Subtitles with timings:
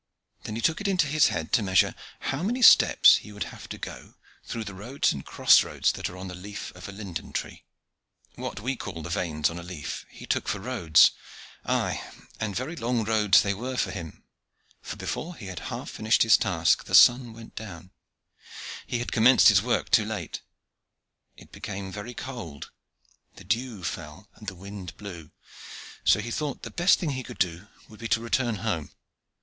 [0.45, 3.69] Then he took it into his head to measure how many steps he would have
[3.69, 6.91] to go through the roads and cross roads that are on the leaf of a
[6.91, 7.65] linden tree.
[8.33, 11.11] What we call the veins on a leaf, he took for roads;
[11.65, 12.01] ay,
[12.39, 14.23] and very long roads they were for him;
[14.81, 17.91] for before he had half finished his task, the sun went down:
[18.87, 20.41] he had commenced his work too late.
[21.37, 22.71] It became very cold,
[23.35, 25.29] the dew fell, and the wind blew;
[26.03, 28.89] so he thought the best thing he could do would be to return home.